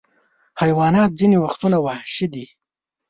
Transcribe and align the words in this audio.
حیوانات 0.61 1.09
ځینې 1.19 1.37
وختونه 1.39 1.77
وحشي 1.85 2.27
دي. 2.33 2.45